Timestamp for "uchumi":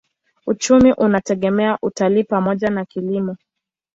0.47-0.93